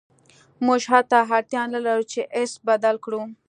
[0.65, 3.21] موږ حتی اړتیا نلرو چې ایس بدل کړو